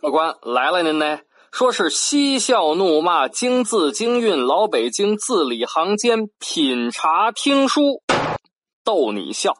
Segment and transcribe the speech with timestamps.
[0.00, 1.20] 客官来了，您呢？
[1.50, 8.02] 说是嬉笑怒骂，京字京韵，老北京字里行间，品茶听书，
[8.84, 9.54] 逗你笑。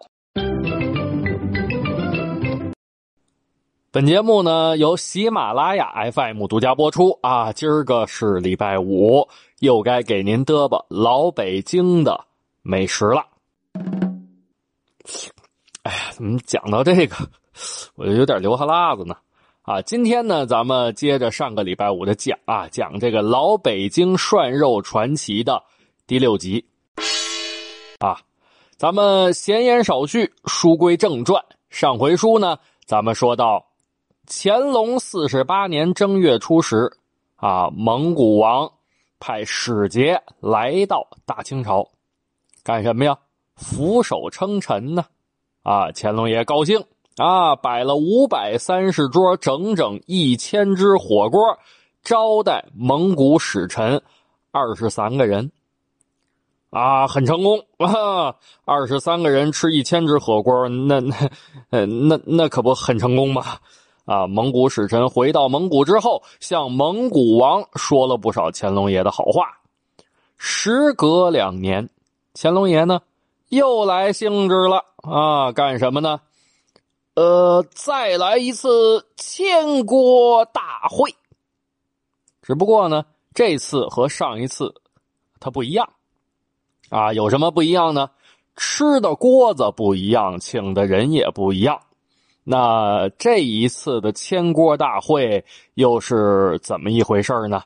[3.94, 7.52] 本节目呢由喜马拉雅 FM 独家播出啊！
[7.52, 9.28] 今儿个是礼拜五，
[9.60, 12.24] 又该给您嘚吧老北京的
[12.62, 13.26] 美食了。
[15.82, 17.14] 哎呀，怎么讲到这个，
[17.94, 19.14] 我就有点流哈喇子呢？
[19.60, 25.62] 啊，今天呢，咱们接着上个礼拜五的讲啊，讲这个老北京涮肉传奇的
[26.06, 26.64] 第六集。
[27.98, 28.18] 啊，
[28.78, 31.44] 咱们闲言少叙，书归正传。
[31.68, 32.56] 上回书呢，
[32.86, 33.62] 咱们说到。
[34.26, 36.92] 乾隆四十八年正月初十，
[37.36, 38.70] 啊，蒙古王
[39.18, 41.88] 派使节来到大清朝，
[42.62, 43.18] 干什么呀？
[43.56, 45.04] 俯首称臣呢？
[45.64, 46.84] 啊，乾隆爷高兴
[47.16, 51.58] 啊，摆了五百三十桌，整整一千只火锅，
[52.02, 54.00] 招待蒙古使臣
[54.52, 55.50] 二十三个人，
[56.70, 58.36] 啊，很成功啊！
[58.64, 63.58] 二十三个人吃一千只火锅，那那，那那可不很成功吗？
[64.04, 64.26] 啊！
[64.26, 69.58] 蒙古使臣回到蒙古之后，向蒙古王说了不少乾隆爷的好话。
[70.36, 71.88] 时隔两年，
[72.34, 73.00] 乾隆爷呢
[73.48, 75.52] 又来兴致了啊！
[75.52, 76.20] 干什么呢？
[77.14, 81.14] 呃，再来一次千锅大会。
[82.42, 84.74] 只不过呢，这次和上一次
[85.38, 85.88] 它不一样
[86.88, 87.12] 啊！
[87.12, 88.10] 有什么不一样呢？
[88.56, 91.80] 吃的锅子不一样，请的人也不一样。
[92.44, 97.62] 那这一次的千锅大会又是怎么一回事呢？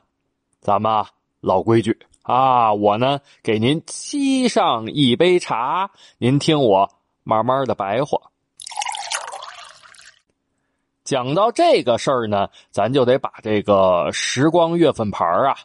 [0.59, 1.03] 咱们
[1.41, 6.87] 老规矩啊，我呢给您沏上一杯茶，您听我
[7.23, 8.19] 慢慢的白话。
[11.03, 15.55] 讲到这个事儿呢，咱就得把这个时光月份牌啊，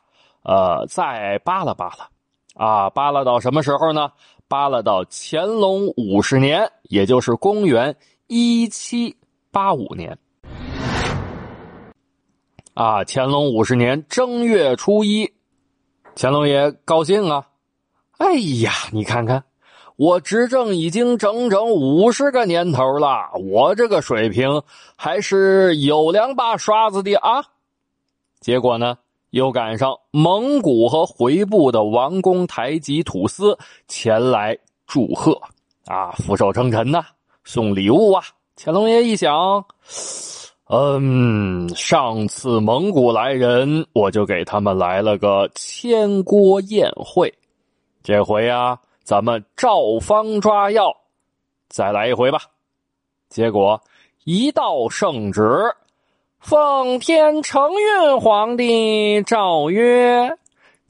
[0.44, 2.08] 呃，再扒拉扒拉
[2.54, 4.12] 啊，扒拉到什么时候呢？
[4.48, 7.96] 扒拉到乾隆五十年，也就是公元。
[8.34, 9.14] 一七
[9.50, 10.16] 八五年，
[12.72, 15.30] 啊，乾隆五十年正月初一，
[16.16, 17.46] 乾隆爷高兴啊！
[18.16, 18.32] 哎
[18.62, 19.44] 呀，你看看，
[19.96, 24.62] 我执政已经整整五十个年头了，我这个水平
[24.96, 27.44] 还是有两把刷子的啊！
[28.40, 28.96] 结果呢，
[29.28, 34.56] 又赶上蒙古和回部的王公台吉土司前来
[34.86, 35.38] 祝贺，
[35.84, 37.04] 啊，俯首称臣呐。
[37.44, 38.24] 送礼物啊！
[38.56, 39.64] 乾隆爷一想，
[40.68, 47.32] 嗯，上次蒙古来人，我就给他们来了个千锅宴会，
[48.02, 50.94] 这回啊，咱们照方抓药，
[51.68, 52.42] 再来一回吧。
[53.28, 53.80] 结果
[54.24, 55.74] 一道圣旨，
[56.38, 60.36] 奉天承运皇帝诏曰：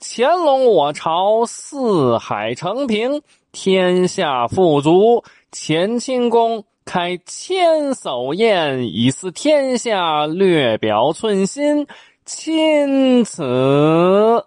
[0.00, 5.24] 乾隆我朝四海承平，天下富足。
[5.54, 11.86] 乾清宫开千叟宴，以祀天下，略表寸心。
[12.24, 14.46] 钦此。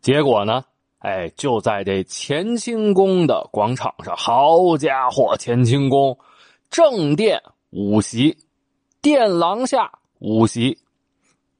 [0.00, 0.64] 结果呢？
[0.98, 5.36] 哎，就在这乾清宫的广场上，好家伙！
[5.38, 6.18] 乾清宫
[6.70, 8.36] 正殿五席，
[9.00, 10.78] 殿廊下五席。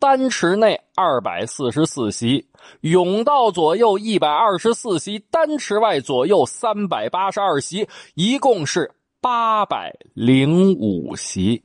[0.01, 2.47] 丹池内二百四十四席，
[2.83, 11.61] 甬道左右一百二十四席，丹池外左右三百八十二席，一共是八百零五席。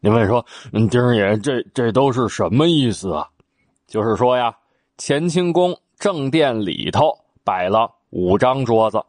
[0.00, 3.28] 您问说，嗯，丁爷，这这都是什么意思啊？
[3.86, 4.56] 就是说呀，
[4.96, 7.12] 乾清宫正殿里头
[7.44, 9.04] 摆了五张桌子，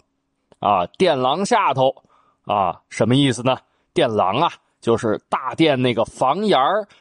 [0.59, 1.95] 啊，殿廊下头
[2.43, 3.57] 啊，什么意思呢？
[3.93, 6.59] 殿廊啊，就是大殿那个房檐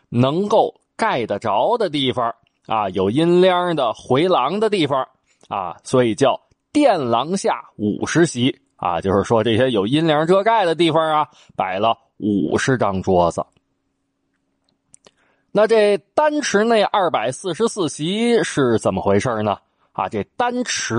[0.08, 0.72] 能够。
[0.96, 2.34] 盖得着的地方
[2.66, 5.06] 啊，有阴凉的回廊的地方
[5.48, 6.40] 啊，所以叫
[6.72, 13.44] 殿廊下五十席啊，就是说这些有阴凉遮盖的地方啊，摆了五十张桌子。
[15.52, 19.58] 那这丹池那二百四十四席是怎么回事呢？
[19.92, 20.96] 啊，这丹池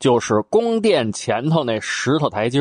[0.00, 2.60] 就是宫殿前头那石头台阶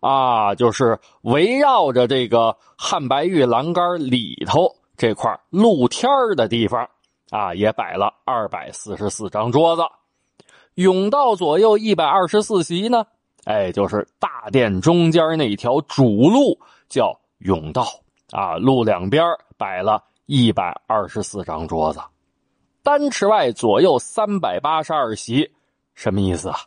[0.00, 4.74] 啊，就是围绕着这个汉白玉栏杆里头。
[4.96, 6.88] 这块露天的地方
[7.30, 9.82] 啊，也摆了二百四十四张桌子。
[10.76, 13.06] 甬道左右一百二十四席呢，
[13.44, 16.58] 哎，就是大殿中间那条主路
[16.88, 17.86] 叫甬道
[18.30, 19.24] 啊，路两边
[19.56, 22.00] 摆了一百二十四张桌子。
[22.82, 25.50] 丹池外左右三百八十二席，
[25.94, 26.58] 什么意思啊？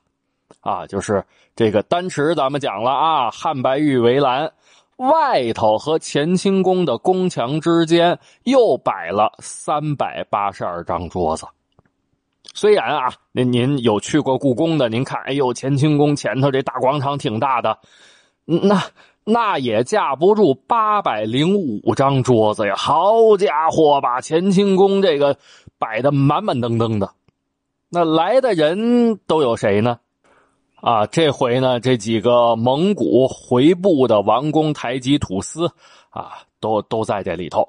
[0.61, 1.23] 啊，就是
[1.55, 4.51] 这个丹池，咱们讲了啊，汉白玉围栏
[4.97, 11.45] 外头和乾清宫的宫墙之间又摆了三百八十二张桌子。
[12.53, 17.77] 虽然啊，那您有去过故宫的，您看，哎呦，乾清宫前头这大广场挺大的，
[18.45, 18.81] 那
[19.23, 22.75] 那也架不住八百零五张桌子呀！
[22.75, 25.37] 好家伙，把乾清宫这个
[25.77, 27.11] 摆的满满登登的。
[27.89, 29.99] 那来的人都有谁呢？
[30.79, 35.67] 啊，这回呢，这几个蒙古回部的王公台吉土司
[36.11, 37.65] 啊，都都在这里头。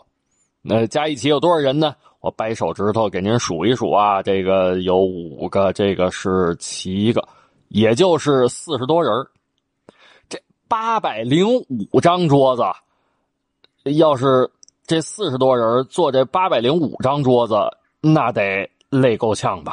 [0.61, 1.97] 那加一起有多少人呢？
[2.21, 7.27] 我掰手指头给您数一数啊，这个有五个，这个是七个，
[7.69, 9.11] 也就是四十多人
[10.29, 10.39] 这
[10.69, 11.47] 八百零
[11.93, 12.63] 五张桌子，
[13.97, 14.51] 要是
[14.87, 17.55] 这四十多人坐这八百零五张桌子，
[18.03, 19.73] 那得累够呛吧？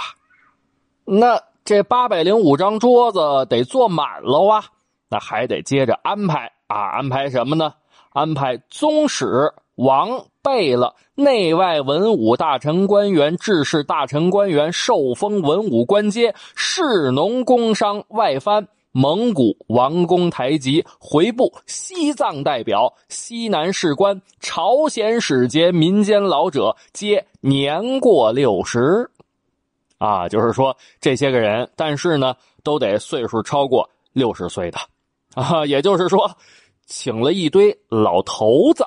[1.04, 1.38] 那。
[1.66, 3.20] 这八百零五张桌子
[3.50, 4.66] 得坐满了啊，
[5.10, 7.74] 那还得接着安排啊，安排什么呢？
[8.12, 29.10] 安排宗室、王、贝勒、内外文武大臣官员、制式大臣官员、受封文武官阶、士农工商、外藩、蒙古王公台吉、回部、西藏代表、西南士官、朝鲜使节、民间老者，皆年过六十。
[30.06, 34.78] 啊，就是说这些个人，但是呢，都得岁数超过六十岁的，
[35.34, 36.30] 啊，也就是说，
[36.86, 38.86] 请了一堆老头子。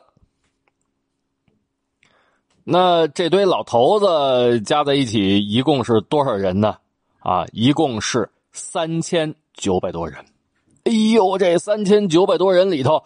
[2.63, 6.77] 那这堆老头子加在一起，一共是多少人呢？
[7.19, 10.25] 啊，一共是三千九百多人。
[10.85, 13.03] 哎呦，这三千九百多人里头，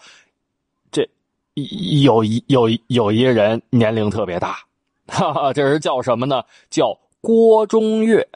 [0.90, 1.08] 这
[1.54, 4.58] 有一有有一人年龄特别大，
[5.06, 6.42] 哈哈，这人叫什么呢？
[6.68, 6.94] 叫。
[7.22, 8.28] 郭中岳，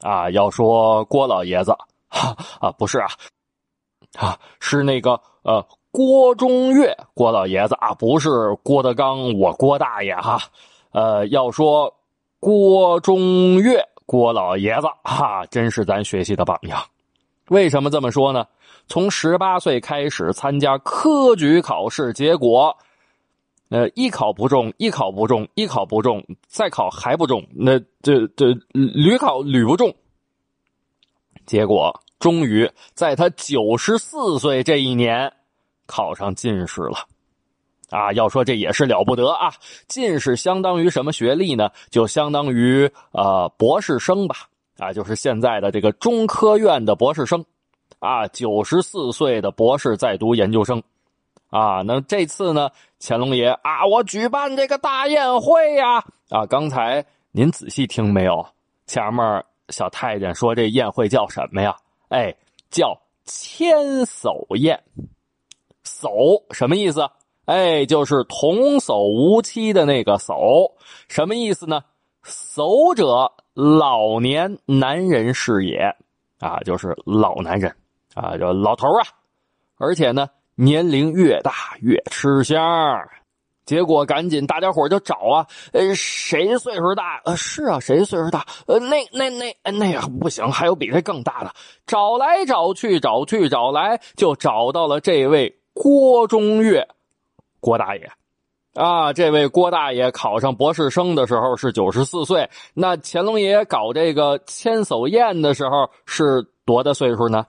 [0.00, 1.74] 啊，要说郭老爷子，
[2.08, 3.08] 哈啊，不是啊，
[4.18, 10.38] 啊，是那个呃，郭中岳，郭老爷子啊，不是郭德纲，我郭大爷哈，
[10.92, 11.94] 呃，要说
[12.40, 16.78] 郭中岳，郭老爷子哈，真是咱学习的榜样。
[17.48, 18.46] 为什么这么说呢？
[18.86, 22.76] 从十八岁开始参加科举考试，结果。
[23.70, 29.92] 呃，一考不中，一考不中，一考不中，再考还不中，那这这屡考屡不中。
[31.46, 35.32] 结果终于在他九十四岁这一年
[35.86, 36.98] 考上进士了，
[37.90, 39.52] 啊，要说这也是了不得啊！
[39.88, 41.70] 进士相当于什么学历呢？
[41.90, 44.36] 就相当于呃博士生吧，
[44.78, 47.44] 啊，就是现在的这个中科院的博士生，
[47.98, 50.82] 啊，九十四岁的博士在读研究生。
[51.54, 52.68] 啊，那这次呢，
[52.98, 56.04] 乾隆爷啊，我举办这个大宴会呀！
[56.28, 58.44] 啊，刚才您仔细听没有？
[58.88, 61.76] 前面小太监说这宴会叫什么呀？
[62.08, 62.34] 哎，
[62.70, 64.82] 叫千叟宴。
[65.84, 67.08] 叟什么意思？
[67.44, 70.72] 哎，就是童叟无欺的那个叟。
[71.06, 71.84] 什么意思呢？
[72.24, 75.94] 叟者，老年男人是也。
[76.40, 77.72] 啊，就是老男人
[78.14, 79.06] 啊，就老头啊。
[79.76, 80.28] 而且呢。
[80.54, 82.58] 年龄越大越吃香，
[83.64, 87.20] 结果赶紧大家伙就找啊，呃，谁岁数大？
[87.24, 88.44] 呃，是啊，谁岁数大？
[88.66, 91.50] 呃，那那那那个不行，还有比他更大的。
[91.86, 96.86] 找来找去，找去找来，就找到了这位郭中岳，
[97.60, 98.10] 郭大爷。
[98.74, 107.46] 啊，这位郭大爷考上博士生的时候是九十四岁，那乾隆爷搞这个千叟宴的时候是多大岁数呢？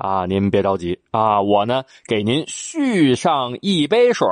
[0.00, 4.26] 啊，您别着急啊，我呢给您续上一杯水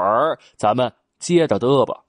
[0.56, 2.00] 咱们接着嘚吧。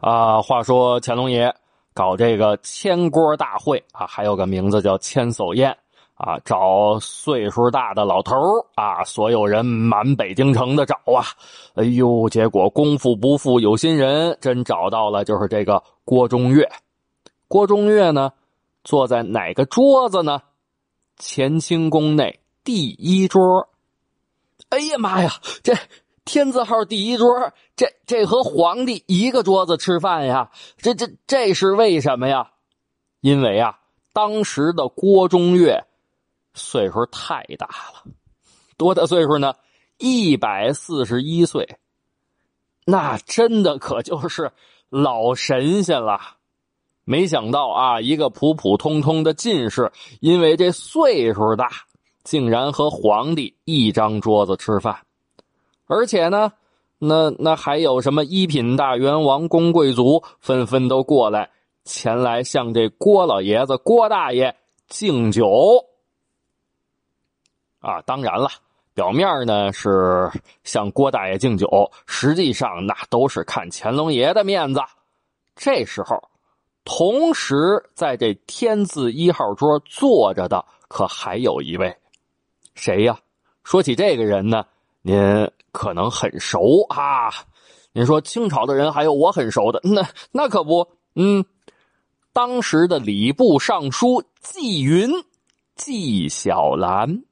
[0.00, 1.52] 啊，话说乾隆爷
[1.92, 5.76] 搞这个千锅大会啊，还有个名字叫千叟宴
[6.14, 8.36] 啊，找岁数大的老头
[8.76, 11.26] 啊，所有人满北京城的找啊，
[11.74, 16.70] 哎呦，结果功夫不负有心人，真找到了，就是这个郭中岳。
[17.48, 18.30] 郭中岳呢，
[18.84, 20.40] 坐在哪个桌子呢？
[21.18, 23.68] 乾清宫内第一桌，
[24.68, 25.32] 哎呀妈呀，
[25.62, 25.74] 这
[26.24, 30.50] 天字号第一桌，这这和皇帝一个桌子吃饭呀？
[30.76, 32.52] 这这这是为什么呀？
[33.20, 33.80] 因为啊，
[34.12, 35.84] 当时的郭中岳
[36.54, 38.12] 岁数太大了，
[38.76, 39.54] 多大岁数呢？
[39.96, 41.78] 一百四十一岁，
[42.84, 44.52] 那真的可就是
[44.88, 46.37] 老神仙了。
[47.08, 51.70] 没想到啊，一个普普通通的进士，因为这岁数大，
[52.22, 54.94] 竟然和皇帝一张桌子吃饭，
[55.86, 56.52] 而且呢，
[56.98, 61.48] 那那还有什么一品大员、王公贵族，纷纷都过来
[61.82, 64.54] 前来向这郭老爷子、郭大爷
[64.86, 65.86] 敬酒。
[67.80, 68.50] 啊，当然了，
[68.92, 70.30] 表面呢是
[70.62, 74.82] 向郭大爷敬酒，实际上那都是看乾隆爷的面子。
[75.56, 76.22] 这时候，
[76.88, 81.94] 同时在这天字一号桌坐着的，可还有一位，
[82.74, 83.20] 谁呀？
[83.62, 84.64] 说起这个人呢，
[85.02, 87.28] 您可能很熟啊。
[87.92, 91.44] 您说清朝的人还有我很熟的，那那可不，嗯，
[92.32, 95.10] 当时的礼部尚书纪云、
[95.74, 97.22] 纪晓岚。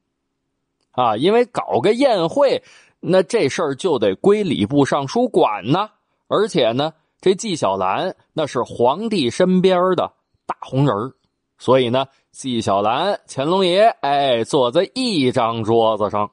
[0.91, 2.61] 啊，因为搞个宴会，
[2.99, 5.89] 那这事儿就得归礼部尚书管呢。
[6.27, 10.13] 而且呢，这纪晓岚那是皇帝身边的
[10.45, 11.13] 大红人
[11.57, 16.29] 所以呢，纪晓岚乾隆爷哎坐在一张桌子上，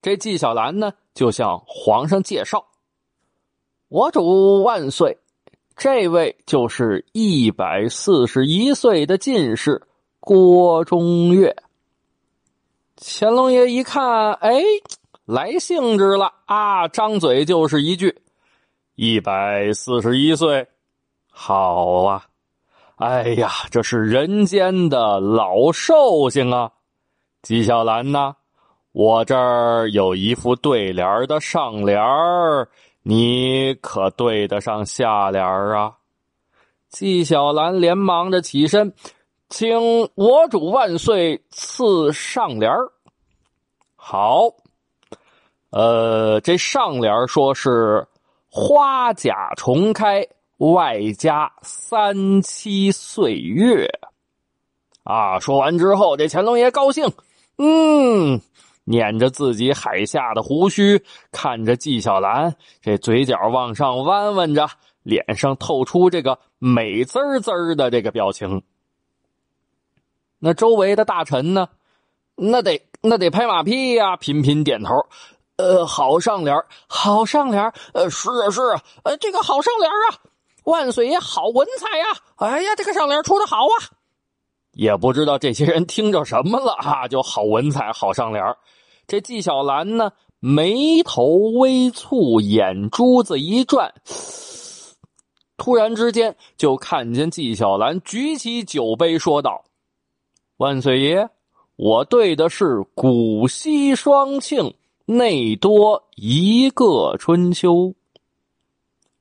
[0.00, 2.66] 这纪晓岚呢就向皇上介绍
[3.88, 5.18] ：“我主万岁，
[5.76, 9.86] 这位就是一百四十一岁的进士
[10.20, 11.54] 郭中岳。”
[12.96, 14.62] 乾隆爷一看，哎，
[15.26, 16.88] 来兴致了啊！
[16.88, 18.22] 张嘴就是一句
[19.00, 20.66] ：“一百四十一岁，
[21.30, 22.26] 好啊！
[22.96, 26.72] 哎呀，这是人间的老寿星啊！”
[27.40, 28.34] 纪晓岚呐，
[28.90, 31.96] 我这儿有一副对联的上联
[33.04, 35.94] 你可对得上下联啊？
[36.88, 38.92] 纪晓岚连忙的起身。
[39.48, 39.78] 请
[40.16, 42.72] 我主万岁赐上联
[43.94, 44.48] 好，
[45.70, 48.04] 呃，这上联说是
[48.50, 50.26] 花甲重开，
[50.56, 53.88] 外加三七岁月。
[55.04, 57.10] 啊，说完之后，这乾隆爷高兴，
[57.56, 58.40] 嗯，
[58.84, 61.02] 捻着自己海下的胡须，
[61.32, 64.68] 看着纪晓岚，这嘴角往上弯弯着，
[65.02, 68.62] 脸上透出这个美滋滋的这个表情。
[70.38, 71.68] 那周围的大臣呢？
[72.40, 74.94] 那得那得拍马屁呀，频频点头。
[75.58, 77.62] 呃，好上联好上联
[77.92, 80.18] 呃，是啊是啊，呃，这个好上联啊，
[80.64, 82.04] 万岁爷好文采呀！
[82.36, 83.74] 哎呀，这个上联出的好啊！
[84.74, 88.44] 也不知道这些人听着什么了啊，就好文采，好上联
[89.08, 91.24] 这纪晓岚呢，眉头
[91.58, 93.92] 微蹙，眼珠子一转，
[95.56, 99.64] 突然之间就看见纪晓岚举起酒杯说道。
[100.58, 101.28] 万岁爷，
[101.74, 104.72] 我对的是古稀双庆，
[105.10, 107.94] 内多一个春秋。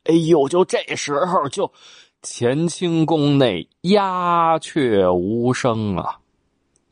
[0.04, 1.72] 哎呦，就这时候，就
[2.22, 6.20] 乾清宫内鸦雀无声啊，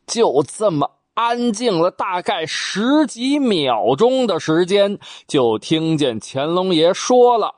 [0.07, 4.97] 就这么安静了大概十几秒钟的时间，
[5.27, 7.53] 就听见乾隆爷说了：“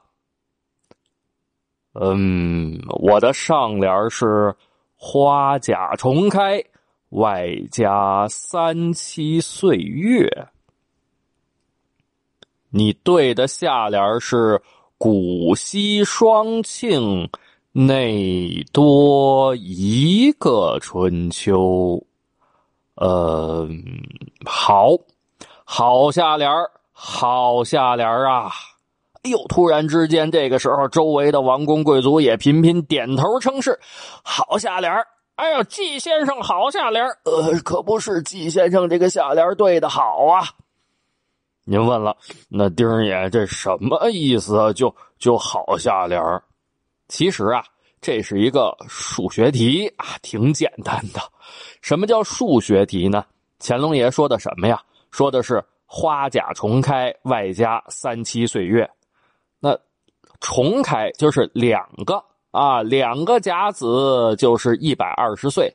[1.93, 4.55] 嗯，我的上联是
[4.95, 6.63] 花甲重开。”
[7.11, 10.29] 外加三七岁月，
[12.69, 14.61] 你对的下联是
[14.97, 17.29] 古稀双庆，
[17.71, 22.03] 内多一个春秋。
[22.95, 23.67] 呃，
[24.45, 24.89] 好，
[25.63, 26.49] 好下联
[26.91, 28.51] 好下联啊！
[29.23, 33.79] 哎呦，突然之间，这个时候，周围的王公贵族也频频点头称是，
[34.23, 34.91] 好下联
[35.35, 40.49] 哎呦，季先生好下联呃，可不是季先生这个下联对的好啊。
[41.69, 42.15] 您问了，
[42.47, 44.71] 那丁爷这什么意思啊？
[44.71, 46.21] 就就好下联
[47.09, 47.61] 其实啊，
[47.99, 51.19] 这是一个数学题啊，挺简单的。
[51.81, 53.25] 什么叫数学题呢？
[53.59, 54.81] 乾隆爷说的什么呀？
[55.11, 58.89] 说的是花甲重开，外加三七岁月。
[59.59, 59.77] 那
[60.39, 62.23] 重开就是两个。
[62.51, 65.69] 啊，两个甲子就是一百二十岁，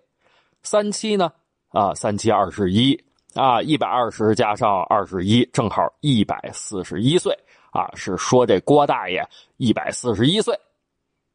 [0.62, 1.30] 三七呢？
[1.68, 2.98] 啊，三七二十一
[3.34, 7.36] 啊，一百二十加上二十一，正好一百四十一岁
[7.70, 7.90] 啊。
[7.94, 10.58] 是说这郭大爷一百四十一岁。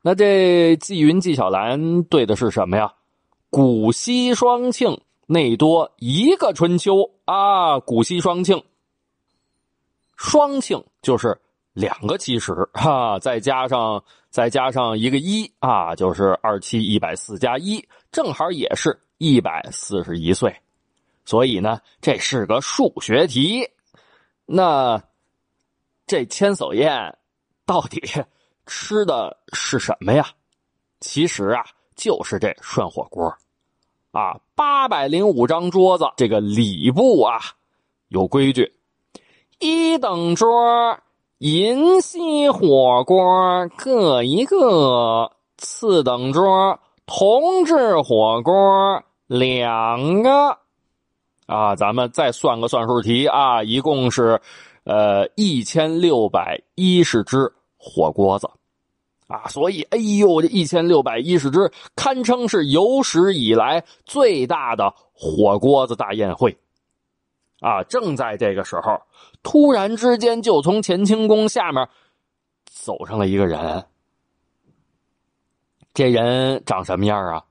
[0.01, 2.93] 那这纪云、纪晓岚对的是什么呀？
[3.49, 7.79] 古稀双庆，内多一个春秋啊。
[7.79, 8.63] 古稀双庆，
[10.15, 11.39] 双庆就是
[11.73, 14.03] 两个七十哈，再加上。
[14.29, 20.55] 再加上一个一啊，就是二七一百四加一，正好也是一百四十一岁。
[21.27, 23.69] 所以呢，这是个数学题。
[24.45, 25.03] 那
[26.05, 27.17] 这千叟宴
[27.65, 28.01] 到底
[28.65, 30.25] 吃的是什么呀？
[31.01, 31.65] 其实啊，
[31.97, 33.27] 就是这涮火锅
[34.11, 34.39] 啊。
[34.55, 37.41] 八百零五张桌子，这个礼部啊
[38.07, 38.73] 有规矩：
[39.59, 40.97] 一等桌
[41.39, 50.59] 银锡火锅各一个，次等桌同制火锅两个。
[51.47, 54.39] 啊，咱们再算个算术题啊，一共是，
[54.83, 58.47] 呃，一千六百一十只火锅子，
[59.27, 66.55] 啊，所以，哎呦，这一千六百一十只，堪称是有史以来最大的火锅子大宴会。
[67.59, 69.01] 啊，正在这个时候，
[69.41, 71.89] 突然之间，就从乾清宫下面
[72.65, 73.83] 走上了一个人。
[75.93, 77.43] 这人长什么样啊？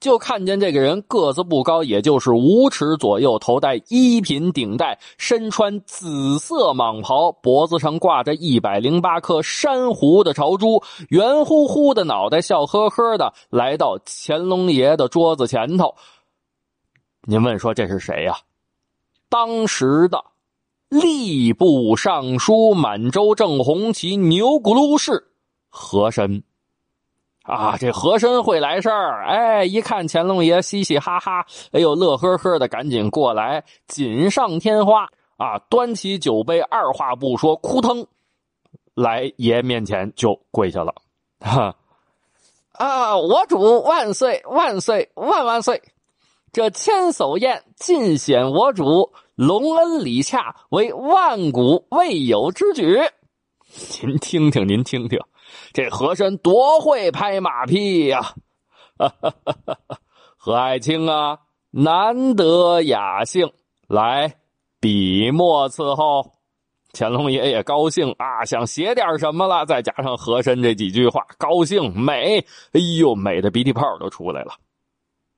[0.00, 15.94] 就看见这个人个子不高，也就是五尺左右，头戴一品顶戴，身穿紫色蟒袍，脖子上挂着一百零八颗珊瑚的朝珠，圆乎乎的脑袋，笑呵呵的来到乾隆爷的桌子前头。
[17.24, 18.34] 您问说这是谁呀？
[19.28, 20.22] 当时的
[20.90, 25.28] 吏部尚书满洲正红旗牛骨噜氏
[25.70, 26.42] 和珅
[27.44, 38.06] 啊，这和珅会来事儿，哎，一看乾隆爷嘻嘻哈哈，哎呦乐呵呵的，赶紧过来锦上添花啊，端起酒杯，二话不说，扑腾
[38.94, 40.94] 来爷面前就跪下了，
[41.40, 41.74] 哈
[42.72, 45.82] 啊，我主万岁万岁万万岁！
[46.52, 53.00] 这千叟宴尽显我主隆恩礼洽，为万古未有之举。
[54.02, 55.18] 您听听，您听听，
[55.72, 58.34] 这和珅多会拍马屁呀！
[60.36, 61.38] 和爱卿啊，
[61.70, 63.50] 难得雅兴，
[63.88, 64.34] 来
[64.80, 66.32] 笔墨伺候。
[66.94, 72.40] 乾隆爷也高兴啊，想写点什么了，再加上和珅这几句话，高兴美，
[72.72, 74.52] 哎呦，美的鼻涕泡都出来了。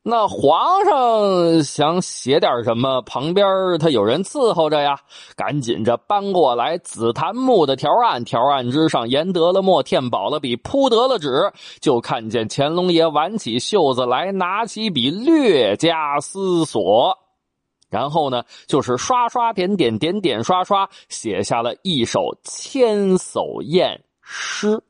[0.06, 3.46] 那皇上想写点什么，旁边
[3.78, 5.00] 他有人伺候着呀，
[5.34, 17.16] 赶紧着搬过来紫檀木的条案，条案之上研得了墨，添饱了笔，铺得了纸，就看见乾隆爷挽起袖子来，拿起笔略加思索，
[17.88, 23.88] 然后呢，就是刷刷点点点点刷刷，写下了一首《千叟宴》
[24.20, 24.82] 诗。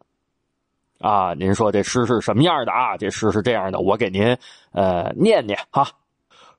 [1.04, 2.96] 啊，您说这诗是什么样的啊？
[2.96, 4.34] 这诗是这样的，我给您
[4.72, 5.86] 呃念念哈。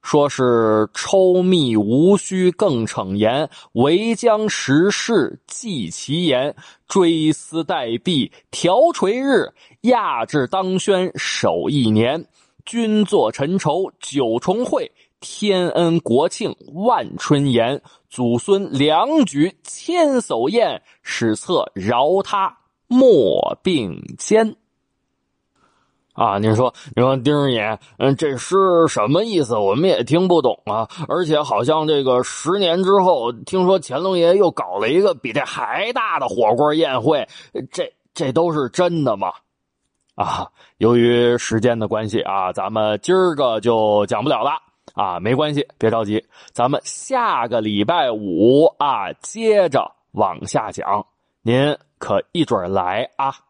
[0.04, 6.56] 说是抽密无需更逞言，唯将时事记其言。
[6.88, 12.24] 追思代币调垂日，亚至当宣守一年。
[12.66, 17.82] 君作臣愁九重会，天恩国庆万春延。
[18.12, 22.56] 祖孙两举千叟宴，史册饶他。
[22.88, 24.56] 莫并肩
[26.14, 26.38] 啊！
[26.38, 28.56] 您说，您说，丁儿爷，嗯，这诗
[28.88, 29.58] 什么意思？
[29.58, 30.88] 我们也听不懂啊！
[31.10, 37.28] 而且好像这个十年之后，听说乾隆爷又搞了一个比这还大的火锅宴会，
[37.72, 39.34] 这这都是真的吗？
[40.16, 40.48] 啊！
[40.78, 44.52] 由于时间的关系啊，咱们今儿个就讲不了了
[44.94, 45.20] 啊！
[45.20, 51.06] 没关系，别着急，咱们下个礼拜五啊，接着往下讲。
[51.42, 51.78] 您。
[51.98, 53.45] 可一准儿来啊！